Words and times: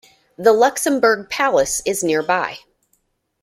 The 0.35 0.51
Luxembourg 0.51 1.29
Palace 1.29 1.83
is 1.85 2.03
nearby. 2.03 2.57